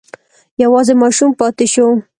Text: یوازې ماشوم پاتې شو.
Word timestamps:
یوازې 0.63 0.93
ماشوم 1.01 1.29
پاتې 1.39 1.65
شو. 1.73 1.87